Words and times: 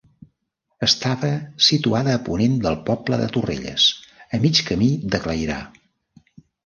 Estava 0.87 1.29
situada 1.65 2.15
a 2.19 2.21
ponent 2.29 2.57
del 2.63 2.77
poble 2.87 3.19
de 3.21 3.27
Torrelles, 3.37 3.87
a 4.39 4.41
mig 4.47 4.63
camí 4.71 4.89
de 5.15 5.21
Clairà. 5.27 5.61